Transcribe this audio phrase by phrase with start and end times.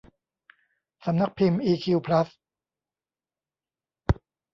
[1.05, 2.29] สำนักพิมพ์อีคิวพลัส